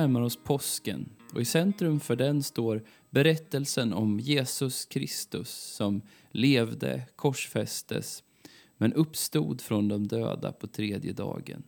närmar 0.00 0.20
oss 0.20 0.36
påsken 0.44 1.08
och 1.34 1.40
i 1.40 1.44
centrum 1.44 2.00
för 2.00 2.16
den 2.16 2.42
står 2.42 2.82
berättelsen 3.10 3.92
om 3.92 4.20
Jesus 4.20 4.84
Kristus 4.84 5.50
som 5.50 6.02
levde, 6.30 7.02
korsfästes 7.16 8.22
men 8.76 8.92
uppstod 8.92 9.60
från 9.60 9.88
de 9.88 10.06
döda 10.06 10.52
på 10.52 10.66
tredje 10.66 11.12
dagen. 11.12 11.62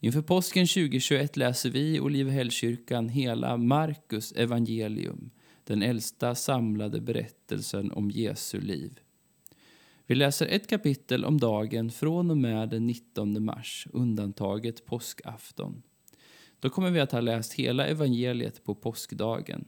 Inför 0.00 0.22
påsken 0.22 0.66
2021 0.66 1.36
läser 1.36 1.70
vi 1.70 1.96
i 1.96 2.00
Olivehällskyrkan 2.00 3.08
hela 3.08 3.56
Markus 3.56 4.32
evangelium, 4.32 5.30
den 5.64 5.82
äldsta 5.82 6.34
samlade 6.34 7.00
berättelsen 7.00 7.92
om 7.92 8.10
Jesu 8.10 8.60
liv. 8.60 9.00
Vi 10.06 10.14
läser 10.14 10.46
ett 10.46 10.68
kapitel 10.68 11.24
om 11.24 11.40
dagen 11.40 11.90
från 11.90 12.30
och 12.30 12.38
med 12.38 12.68
den 12.68 12.86
19 12.86 13.44
mars, 13.44 13.86
undantaget 13.92 14.86
påskafton. 14.86 15.82
Då 16.64 16.70
kommer 16.70 16.90
vi 16.90 17.00
att 17.00 17.12
ha 17.12 17.20
läst 17.20 17.52
hela 17.52 17.86
evangeliet 17.86 18.64
på 18.64 18.74
påskdagen. 18.74 19.64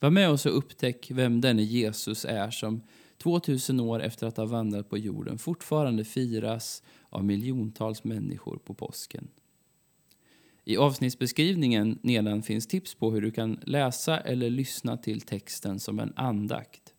Var 0.00 0.10
med 0.10 0.30
oss 0.30 0.46
och 0.46 0.58
upptäck 0.58 1.10
vem 1.10 1.40
denne 1.40 1.62
Jesus 1.62 2.24
är 2.24 2.50
som 2.50 2.82
2000 3.18 3.80
år 3.80 4.02
efter 4.02 4.26
att 4.26 4.36
ha 4.36 4.44
vandrat 4.44 4.90
på 4.90 4.98
jorden 4.98 5.38
fortfarande 5.38 6.04
firas 6.04 6.82
av 7.10 7.24
miljontals 7.24 8.04
människor 8.04 8.56
på 8.56 8.74
påsken. 8.74 9.28
I 10.64 10.76
avsnittsbeskrivningen 10.76 11.98
nedan 12.02 12.42
finns 12.42 12.66
tips 12.66 12.94
på 12.94 13.10
hur 13.10 13.22
du 13.22 13.30
kan 13.30 13.58
läsa 13.62 14.18
eller 14.18 14.50
lyssna 14.50 14.96
till 14.96 15.20
texten 15.20 15.80
som 15.80 15.98
en 15.98 16.12
andakt. 16.16 16.94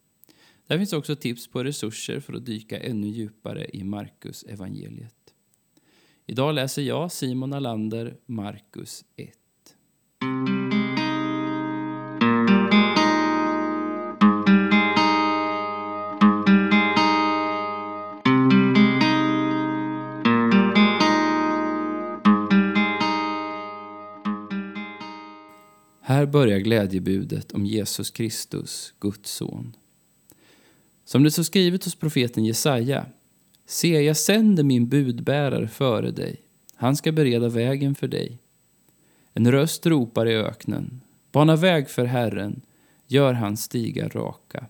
Där 0.66 0.78
finns 0.78 0.92
också 0.92 1.16
tips 1.16 1.48
på 1.48 1.64
resurser 1.64 2.20
för 2.20 2.32
att 2.32 2.46
dyka 2.46 2.80
ännu 2.80 3.06
djupare 3.06 3.66
i 3.72 3.84
Markus 3.84 4.42
evangeliet. 4.42 5.35
Idag 6.28 6.54
läser 6.54 6.82
jag, 6.82 7.12
Simon 7.12 7.52
Alander, 7.52 8.16
Markus 8.26 9.04
1. 9.16 9.32
Här 26.00 26.26
börjar 26.26 26.58
glädjebudet 26.58 27.52
om 27.52 27.66
Jesus 27.66 28.10
Kristus, 28.10 28.94
Guds 29.00 29.30
son. 29.30 29.76
Som 31.04 31.22
det 31.22 31.30
står 31.30 31.42
skrivet 31.42 31.84
hos 31.84 31.94
profeten 31.94 32.44
Jesaja. 32.44 33.06
Se, 33.66 34.02
jag 34.02 34.16
sänder 34.16 34.64
min 34.64 34.88
budbärare 34.88 35.68
före 35.68 36.10
dig. 36.10 36.40
Han 36.74 36.96
ska 36.96 37.12
bereda 37.12 37.48
vägen 37.48 37.94
för 37.94 38.08
dig. 38.08 38.38
En 39.34 39.52
röst 39.52 39.86
ropar 39.86 40.26
i 40.26 40.34
öknen. 40.36 41.00
Bana 41.32 41.56
väg 41.56 41.88
för 41.88 42.04
Herren, 42.04 42.60
gör 43.06 43.32
hans 43.32 43.62
stigar 43.62 44.08
raka. 44.08 44.66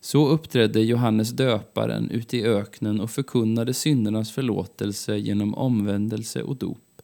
Så 0.00 0.28
uppträdde 0.28 0.80
Johannes 0.80 1.30
döparen 1.30 2.10
ute 2.10 2.36
i 2.36 2.44
öknen 2.44 3.00
och 3.00 3.10
förkunnade 3.10 3.74
syndernas 3.74 4.32
förlåtelse 4.32 5.16
genom 5.16 5.54
omvändelse 5.54 6.42
och 6.42 6.56
dop. 6.56 7.02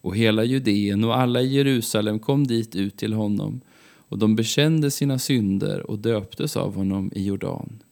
Och 0.00 0.16
hela 0.16 0.44
Judeen 0.44 1.04
och 1.04 1.18
alla 1.18 1.40
i 1.40 1.46
Jerusalem 1.46 2.18
kom 2.18 2.46
dit 2.46 2.76
ut 2.76 2.96
till 2.96 3.12
honom 3.12 3.60
och 3.96 4.18
de 4.18 4.36
bekände 4.36 4.90
sina 4.90 5.18
synder 5.18 5.90
och 5.90 5.98
döptes 5.98 6.56
av 6.56 6.74
honom 6.74 7.10
i 7.14 7.24
Jordan. 7.24 7.82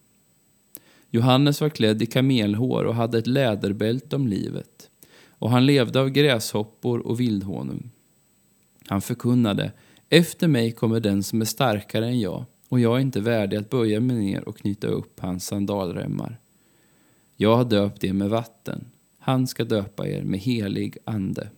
Johannes 1.10 1.60
var 1.60 1.68
klädd 1.68 2.02
i 2.02 2.06
kamelhår 2.06 2.84
och 2.84 2.94
hade 2.94 3.18
ett 3.18 3.26
läderbälte 3.26 4.16
om 4.16 4.28
livet 4.28 4.90
och 5.28 5.50
han 5.50 5.66
levde 5.66 6.00
av 6.00 6.10
gräshoppor 6.10 6.98
och 6.98 7.20
vildhonung. 7.20 7.90
Han 8.86 9.00
förkunnade, 9.00 9.72
efter 10.08 10.48
mig 10.48 10.72
kommer 10.72 11.00
den 11.00 11.22
som 11.22 11.40
är 11.40 11.44
starkare 11.44 12.06
än 12.06 12.20
jag 12.20 12.44
och 12.68 12.80
jag 12.80 12.96
är 12.96 13.00
inte 13.00 13.20
värdig 13.20 13.56
att 13.56 13.70
böja 13.70 14.00
mig 14.00 14.16
ner 14.16 14.48
och 14.48 14.58
knyta 14.58 14.86
upp 14.86 15.20
hans 15.20 15.46
sandalremmar. 15.46 16.40
Jag 17.36 17.56
har 17.56 17.64
döpt 17.64 18.04
er 18.04 18.12
med 18.12 18.30
vatten, 18.30 18.84
han 19.18 19.46
ska 19.46 19.64
döpa 19.64 20.08
er 20.08 20.22
med 20.22 20.40
helig 20.40 20.96
ande. 21.04 21.48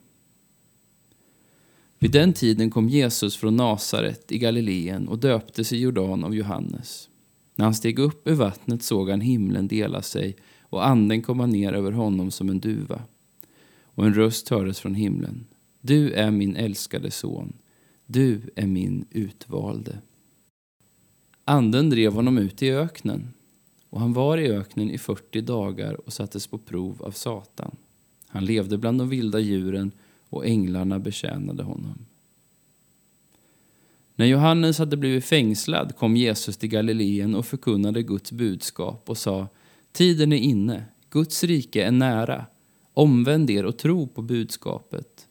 Vid 1.98 2.12
den 2.12 2.32
tiden 2.32 2.70
kom 2.70 2.88
Jesus 2.88 3.36
från 3.36 3.56
Nasaret 3.56 4.32
i 4.32 4.38
Galileen 4.38 5.08
och 5.08 5.18
döptes 5.18 5.72
i 5.72 5.78
Jordan 5.78 6.24
av 6.24 6.34
Johannes. 6.34 7.09
När 7.60 7.64
han 7.64 7.74
steg 7.74 7.98
upp 7.98 8.28
ur 8.28 8.34
vattnet 8.34 8.82
såg 8.82 9.10
han 9.10 9.20
himlen 9.20 9.68
dela 9.68 10.02
sig 10.02 10.36
och 10.60 10.86
anden 10.86 11.22
komma 11.22 11.46
ner 11.46 11.72
över 11.72 11.92
honom 11.92 12.30
som 12.30 12.48
en 12.48 12.60
duva. 12.60 13.02
Och 13.82 14.06
en 14.06 14.14
röst 14.14 14.48
hördes 14.48 14.80
från 14.80 14.94
himlen. 14.94 15.46
Du 15.80 16.12
är 16.12 16.30
min 16.30 16.56
älskade 16.56 17.10
son. 17.10 17.52
Du 18.06 18.40
är 18.56 18.66
min 18.66 19.04
utvalde. 19.10 19.98
Anden 21.44 21.90
drev 21.90 22.12
honom 22.12 22.38
ut 22.38 22.62
i 22.62 22.70
öknen 22.70 23.28
och 23.90 24.00
han 24.00 24.12
var 24.12 24.38
i 24.38 24.50
öknen 24.50 24.90
i 24.90 24.98
40 24.98 25.40
dagar 25.40 26.06
och 26.06 26.12
sattes 26.12 26.46
på 26.46 26.58
prov 26.58 27.02
av 27.02 27.10
Satan. 27.10 27.76
Han 28.26 28.44
levde 28.44 28.78
bland 28.78 28.98
de 28.98 29.08
vilda 29.08 29.38
djuren 29.38 29.92
och 30.28 30.46
änglarna 30.46 30.98
betjänade 30.98 31.62
honom. 31.62 32.06
När 34.20 34.26
Johannes 34.26 34.78
hade 34.78 34.96
blivit 34.96 35.24
fängslad 35.24 35.96
kom 35.96 36.16
Jesus 36.16 36.56
till 36.56 36.68
Galileen 36.68 37.34
och 37.34 37.46
förkunnade 37.46 38.02
Guds 38.02 38.32
budskap 38.32 39.10
och 39.10 39.18
sa 39.18 39.48
Tiden 39.92 40.32
är 40.32 40.36
inne, 40.36 40.84
Guds 41.10 41.44
rike 41.44 41.84
är 41.84 41.90
nära. 41.90 42.46
Omvänd 42.94 43.50
er 43.50 43.64
och 43.64 43.78
tro 43.78 44.08
på 44.08 44.22
budskapet. 44.22 45.28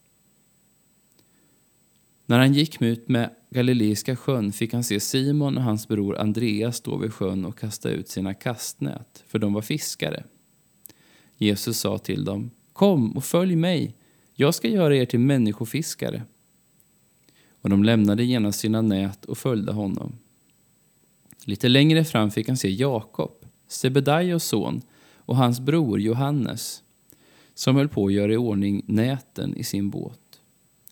När 2.26 2.40
han 2.40 2.54
gick 2.54 2.82
ut 2.82 3.10
med 3.10 3.30
Galileiska 3.50 4.16
sjön 4.16 4.52
fick 4.52 4.74
han 4.74 4.84
se 4.84 5.00
Simon 5.00 5.58
och 5.58 5.64
hans 5.64 5.88
bror 5.88 6.18
Andreas 6.18 6.78
stå 6.78 6.98
vid 6.98 7.14
sjön 7.14 7.46
och 7.46 7.60
kasta 7.60 7.90
ut 7.90 8.10
sina 8.10 8.34
kastnät, 8.34 9.24
för 9.28 9.40
de 9.40 9.54
var 9.54 9.62
fiskare. 9.62 10.24
Jesus 11.38 11.80
sa 11.80 11.98
till 11.98 12.26
dem, 12.26 12.52
Kom 12.74 13.18
och 13.18 13.24
följ 13.24 13.56
mig, 13.56 13.96
jag 14.34 14.56
ska 14.56 14.68
göra 14.68 14.96
er 14.96 15.06
till 15.06 15.20
människofiskare. 15.20 16.24
Och 17.62 17.70
de 17.70 17.84
lämnade 17.84 18.24
genast 18.24 18.60
sina 18.60 18.82
nät 18.82 19.26
och 19.26 19.38
följde 19.38 19.72
honom. 19.72 20.16
Lite 21.46 21.70
längre 21.70 22.06
fram 22.06 22.32
fick 22.32 22.48
han 22.48 22.58
se 22.58 22.70
Jakob, 22.70 23.32
Sebedaios 23.68 24.44
son, 24.44 24.82
och 25.16 25.36
hans 25.36 25.60
bror 25.60 26.00
Johannes, 26.00 26.84
som 27.54 27.76
höll 27.76 27.90
på 27.90 28.06
att 28.06 28.14
göra 28.14 28.34
i 28.34 28.38
ordning 28.38 28.84
näten 28.86 29.58
i 29.58 29.64
sin 29.64 29.90
båt. 29.90 30.20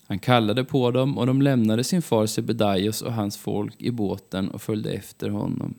Han 0.07 0.19
kallade 0.19 0.63
på 0.63 0.91
dem 0.91 1.17
och 1.17 1.25
de 1.25 1.41
lämnade 1.41 1.83
sin 1.83 2.01
far 2.01 2.25
Sebedaios 2.25 3.01
och 3.01 3.13
hans 3.13 3.38
folk 3.38 3.81
i 3.81 3.91
båten 3.91 4.50
och 4.50 4.61
följde 4.61 4.91
efter 4.91 5.29
honom. 5.29 5.73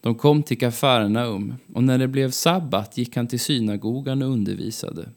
De 0.00 0.14
kom 0.14 0.42
till 0.42 0.58
Kafarnaum 0.58 1.54
och 1.74 1.84
när 1.84 1.98
det 1.98 2.08
blev 2.08 2.30
sabbat 2.30 2.98
gick 2.98 3.16
han 3.16 3.26
till 3.26 3.40
synagogan 3.40 4.22
och 4.22 4.28
undervisade. 4.28 5.08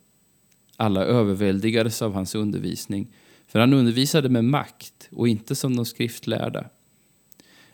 Alla 0.77 1.03
överväldigades 1.03 2.01
av 2.01 2.13
hans 2.13 2.35
undervisning, 2.35 3.07
för 3.47 3.59
han 3.59 3.73
undervisade 3.73 4.29
med 4.29 4.45
makt 4.45 5.09
och 5.11 5.27
inte 5.27 5.55
som 5.55 5.75
de 5.75 5.85
skriftlärda. 5.85 6.69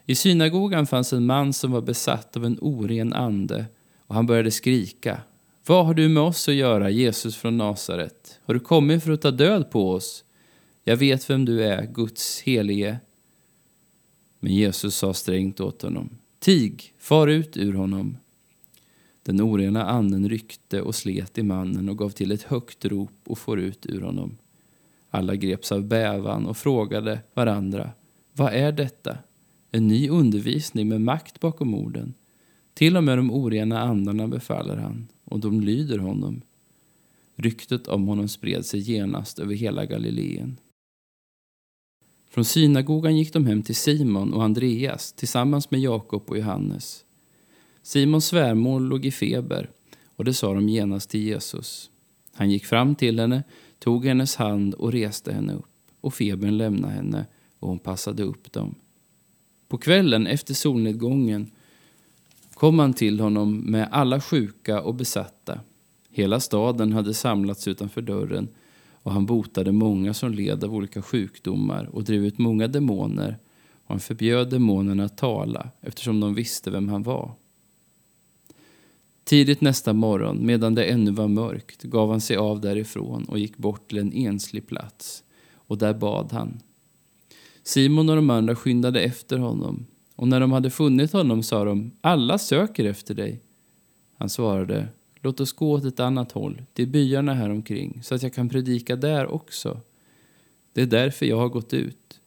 I 0.06 0.14
synagogan 0.14 0.86
fanns 0.86 1.12
en 1.12 1.26
man 1.26 1.52
som 1.52 1.70
var 1.70 1.80
besatt 1.80 2.36
av 2.36 2.44
en 2.44 2.58
oren 2.60 3.12
ande 3.12 3.66
och 4.06 4.14
han 4.14 4.26
började 4.26 4.50
skrika. 4.50 5.20
Vad 5.66 5.86
har 5.86 5.94
du 5.94 6.08
med 6.08 6.22
oss 6.22 6.48
att 6.48 6.54
göra, 6.54 6.90
Jesus 6.90 7.36
från 7.36 7.56
Nasaret? 7.56 8.40
Har 8.44 8.54
du 8.54 8.60
kommit 8.60 9.04
för 9.04 9.12
att 9.12 9.22
ta 9.22 9.30
död 9.30 9.70
på 9.70 9.90
oss? 9.90 10.24
Jag 10.84 10.96
vet 10.96 11.30
vem 11.30 11.44
du 11.44 11.64
är, 11.64 11.86
Guds 11.86 12.40
helige. 12.40 13.00
Men 14.40 14.54
Jesus 14.54 14.96
sa 14.96 15.14
strängt 15.14 15.60
åt 15.60 15.82
honom. 15.82 16.10
Tig, 16.38 16.94
far 16.98 17.26
ut 17.26 17.56
ur 17.56 17.72
honom. 17.72 18.16
Den 19.22 19.40
orena 19.40 19.84
anden 19.84 20.28
ryckte 20.28 20.82
och 20.82 20.94
slet 20.94 21.38
i 21.38 21.42
mannen 21.42 21.88
och 21.88 21.98
gav 21.98 22.10
till 22.10 22.32
ett 22.32 22.42
högt 22.42 22.84
rop 22.84 23.20
och 23.24 23.38
for 23.38 23.60
ut 23.60 23.86
ur 23.86 24.00
honom. 24.00 24.38
Alla 25.14 25.36
greps 25.36 25.72
av 25.72 25.84
bävan 25.84 26.46
och 26.46 26.56
frågade 26.56 27.20
varandra, 27.34 27.90
vad 28.32 28.52
är 28.52 28.72
detta? 28.72 29.18
En 29.70 29.88
ny 29.88 30.08
undervisning 30.08 30.88
med 30.88 31.00
makt 31.00 31.40
bakom 31.40 31.74
orden. 31.74 32.14
Till 32.74 32.96
och 32.96 33.04
med 33.04 33.18
de 33.18 33.30
orena 33.30 33.80
andarna 33.80 34.28
befaller 34.28 34.76
han, 34.76 35.08
och 35.24 35.40
de 35.40 35.60
lyder 35.60 35.98
honom. 35.98 36.42
Ryktet 37.36 37.88
om 37.88 38.06
honom 38.06 38.28
spred 38.28 38.66
sig 38.66 38.80
genast 38.80 39.38
över 39.38 39.54
hela 39.54 39.84
Galileen. 39.84 40.56
Från 42.30 42.44
synagogan 42.44 43.16
gick 43.16 43.32
de 43.32 43.46
hem 43.46 43.62
till 43.62 43.76
Simon 43.76 44.34
och 44.34 44.44
Andreas 44.44 45.12
tillsammans 45.12 45.70
med 45.70 45.80
Jakob 45.80 46.22
och 46.26 46.38
Johannes. 46.38 47.04
Simons 47.82 48.26
svärmor 48.26 48.80
låg 48.80 49.04
i 49.04 49.10
feber 49.10 49.70
och 50.16 50.24
det 50.24 50.34
sa 50.34 50.54
de 50.54 50.68
genast 50.68 51.10
till 51.10 51.22
Jesus. 51.22 51.90
Han 52.34 52.50
gick 52.50 52.64
fram 52.64 52.94
till 52.94 53.20
henne, 53.20 53.42
tog 53.82 54.04
hennes 54.04 54.36
hand 54.36 54.74
och 54.74 54.92
reste 54.92 55.32
henne 55.32 55.52
upp 55.52 55.66
och 56.00 56.14
febern 56.14 56.56
lämnade 56.56 56.94
henne 56.94 57.26
och 57.58 57.68
hon 57.68 57.78
passade 57.78 58.22
upp 58.22 58.52
dem. 58.52 58.74
På 59.68 59.78
kvällen 59.78 60.26
efter 60.26 60.54
solnedgången 60.54 61.50
kom 62.54 62.78
han 62.78 62.92
till 62.92 63.20
honom 63.20 63.58
med 63.58 63.88
alla 63.90 64.20
sjuka 64.20 64.82
och 64.82 64.94
besatta. 64.94 65.60
Hela 66.10 66.40
staden 66.40 66.92
hade 66.92 67.14
samlats 67.14 67.68
utanför 67.68 68.02
dörren 68.02 68.48
och 68.92 69.12
han 69.12 69.26
botade 69.26 69.72
många 69.72 70.14
som 70.14 70.32
led 70.32 70.64
av 70.64 70.74
olika 70.74 71.02
sjukdomar 71.02 71.84
och 71.92 72.04
drev 72.04 72.24
ut 72.24 72.38
många 72.38 72.68
demoner 72.68 73.38
och 73.84 73.88
han 73.88 74.00
förbjöd 74.00 74.50
demonerna 74.50 75.04
att 75.04 75.16
tala 75.16 75.70
eftersom 75.80 76.20
de 76.20 76.34
visste 76.34 76.70
vem 76.70 76.88
han 76.88 77.02
var. 77.02 77.34
Tidigt 79.24 79.60
nästa 79.60 79.92
morgon, 79.92 80.46
medan 80.46 80.74
det 80.74 80.84
ännu 80.84 81.10
var 81.10 81.28
mörkt, 81.28 81.82
gav 81.82 82.10
han 82.10 82.20
sig 82.20 82.36
av 82.36 82.60
därifrån 82.60 83.24
och 83.24 83.38
gick 83.38 83.56
bort 83.56 83.88
till 83.88 83.98
en 83.98 84.12
enslig 84.12 84.66
plats, 84.66 85.24
och 85.54 85.78
där 85.78 85.94
bad 85.94 86.32
han. 86.32 86.60
Simon 87.62 88.08
och 88.08 88.16
de 88.16 88.30
andra 88.30 88.56
skyndade 88.56 89.00
efter 89.00 89.38
honom, 89.38 89.86
och 90.16 90.28
när 90.28 90.40
de 90.40 90.52
hade 90.52 90.70
funnit 90.70 91.12
honom 91.12 91.42
sa 91.42 91.64
de, 91.64 91.90
alla 92.00 92.38
söker 92.38 92.84
efter 92.84 93.14
dig. 93.14 93.40
Han 94.18 94.28
svarade, 94.28 94.88
låt 95.20 95.40
oss 95.40 95.52
gå 95.52 95.72
åt 95.72 95.84
ett 95.84 96.00
annat 96.00 96.32
håll, 96.32 96.62
till 96.72 96.88
byarna 96.88 97.34
här 97.34 97.50
omkring, 97.50 98.00
så 98.02 98.14
att 98.14 98.22
jag 98.22 98.34
kan 98.34 98.48
predika 98.48 98.96
där 98.96 99.26
också. 99.26 99.80
Det 100.72 100.82
är 100.82 100.86
därför 100.86 101.26
jag 101.26 101.36
har 101.36 101.48
gått 101.48 101.74
ut. 101.74 102.20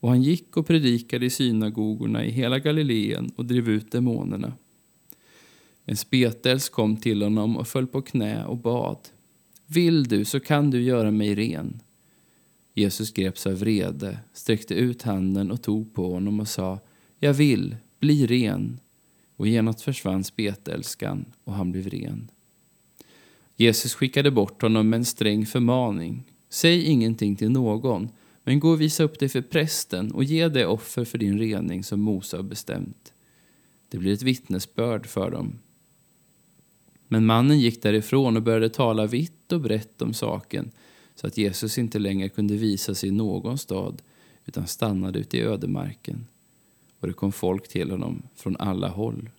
Och 0.00 0.08
han 0.08 0.22
gick 0.22 0.56
och 0.56 0.66
predikade 0.66 1.26
i 1.26 1.30
synagogorna 1.30 2.24
i 2.24 2.30
hela 2.30 2.58
Galileen 2.58 3.32
och 3.36 3.44
drev 3.44 3.68
ut 3.68 3.92
demonerna. 3.92 4.52
En 5.84 5.96
spetels 5.96 6.68
kom 6.68 6.96
till 6.96 7.22
honom 7.22 7.56
och 7.56 7.68
föll 7.68 7.86
på 7.86 8.02
knä 8.02 8.44
och 8.44 8.56
bad. 8.56 9.08
Vill 9.66 10.04
du 10.04 10.24
så 10.24 10.40
kan 10.40 10.70
du 10.70 10.82
göra 10.82 11.10
mig 11.10 11.34
ren. 11.34 11.80
Jesus 12.74 13.12
greps 13.12 13.46
av 13.46 13.52
vrede, 13.52 14.18
sträckte 14.32 14.74
ut 14.74 15.02
handen 15.02 15.50
och 15.50 15.62
tog 15.62 15.94
på 15.94 16.12
honom 16.12 16.40
och 16.40 16.48
sa 16.48 16.78
Jag 17.18 17.32
vill, 17.32 17.76
bli 18.00 18.26
ren. 18.26 18.80
Och 19.36 19.48
genast 19.48 19.80
försvann 19.80 20.24
spetälskan 20.24 21.24
och 21.44 21.54
han 21.54 21.72
blev 21.72 21.88
ren. 21.88 22.30
Jesus 23.56 23.94
skickade 23.94 24.30
bort 24.30 24.62
honom 24.62 24.90
med 24.90 24.96
en 24.96 25.04
sträng 25.04 25.46
förmaning. 25.46 26.22
Säg 26.48 26.84
ingenting 26.84 27.36
till 27.36 27.50
någon, 27.50 28.08
men 28.44 28.60
gå 28.60 28.68
och 28.68 28.80
visa 28.80 29.02
upp 29.02 29.18
dig 29.18 29.28
för 29.28 29.42
prästen 29.42 30.12
och 30.12 30.24
ge 30.24 30.48
det 30.48 30.66
offer 30.66 31.04
för 31.04 31.18
din 31.18 31.38
rening 31.38 31.84
som 31.84 32.00
Mose 32.00 32.36
har 32.36 32.42
bestämt. 32.42 33.12
Det 33.88 33.98
blir 33.98 34.12
ett 34.12 34.22
vittnesbörd 34.22 35.06
för 35.06 35.30
dem. 35.30 35.58
Men 37.12 37.26
mannen 37.26 37.60
gick 37.60 37.82
därifrån 37.82 38.36
och 38.36 38.42
började 38.42 38.68
tala 38.68 39.06
vitt 39.06 39.52
och 39.52 39.60
brett 39.60 40.02
om 40.02 40.14
saken 40.14 40.70
så 41.14 41.26
att 41.26 41.36
Jesus 41.36 41.78
inte 41.78 41.98
längre 41.98 42.28
kunde 42.28 42.54
visa 42.54 42.94
sig 42.94 43.08
i 43.08 43.12
någon 43.12 43.58
stad 43.58 44.02
utan 44.44 44.66
stannade 44.66 45.18
ute 45.18 45.36
i 45.36 45.40
ödemarken. 45.40 46.26
Och 47.00 47.06
det 47.06 47.12
kom 47.12 47.32
folk 47.32 47.68
till 47.68 47.90
honom 47.90 48.22
från 48.36 48.56
alla 48.56 48.88
håll. 48.88 49.30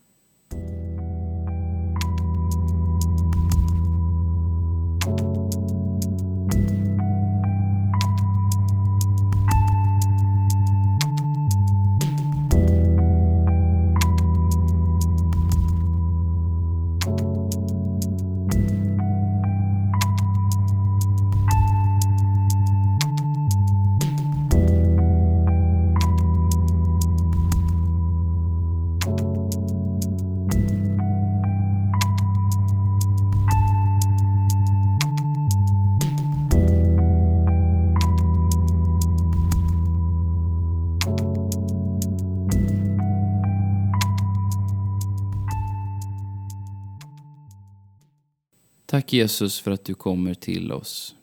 Tack 48.93 49.13
Jesus 49.13 49.59
för 49.59 49.71
att 49.71 49.85
du 49.85 49.93
kommer 49.93 50.33
till 50.33 50.71
oss. 50.71 51.15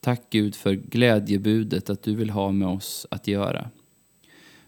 Tack 0.00 0.22
Gud 0.30 0.54
för 0.54 0.72
glädjebudet 0.72 1.90
att 1.90 2.02
du 2.02 2.14
vill 2.14 2.30
ha 2.30 2.52
med 2.52 2.68
oss 2.68 3.06
att 3.10 3.26
göra. 3.26 3.70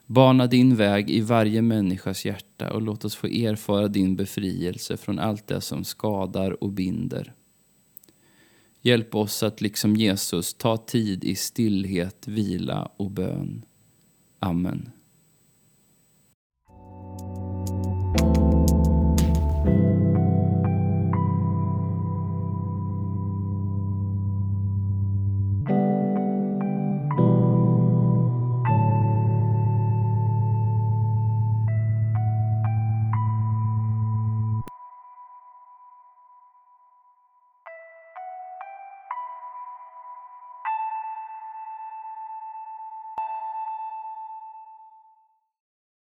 Bana 0.07 0.47
din 0.47 0.77
väg 0.77 1.11
i 1.11 1.21
varje 1.21 1.63
människas 1.63 2.25
hjärta 2.25 2.73
och 2.73 2.83
låt 2.83 3.05
oss 3.05 3.17
få 3.17 3.27
erfara 3.27 3.89
din 3.89 4.17
befrielse 4.17 4.97
från 4.97 5.19
allt 5.19 5.47
det 5.47 5.61
som 5.61 5.85
skadar 5.85 6.65
och 6.65 6.71
binder. 6.71 7.35
Hjälp 8.81 9.15
oss 9.15 9.43
att 9.43 9.61
liksom 9.61 9.97
Jesus 9.97 10.55
ta 10.55 10.77
tid 10.77 11.25
i 11.25 11.35
stillhet, 11.35 12.29
vila 12.29 12.91
och 12.97 13.11
bön. 13.11 13.65
Amen. 14.39 14.91